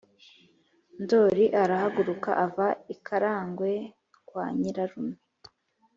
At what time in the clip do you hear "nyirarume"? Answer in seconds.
4.59-5.15